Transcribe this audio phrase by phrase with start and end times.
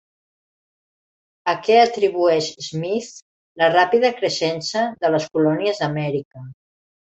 [1.53, 3.11] A què atribueix Smith
[3.63, 6.47] la ràpida creixença de les colònies d'Amèrica?